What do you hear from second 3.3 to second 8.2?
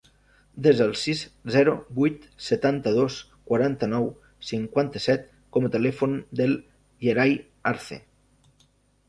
quaranta-nou, cinquanta-set com a telèfon del Yeray Arce.